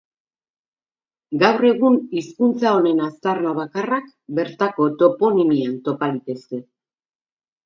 Gaur 1.43 1.67
egun 1.71 1.97
hizkuntza 2.21 2.71
honen 2.77 3.03
aztarna 3.09 3.53
bakarrak 3.59 4.09
bertako 4.41 4.89
toponimian 5.03 5.77
topa 5.91 6.11
litezke. 6.17 6.63